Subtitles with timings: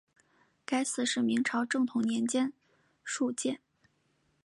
[0.65, 2.51] 该寺是明朝正统年间
[3.05, 3.61] 敕建。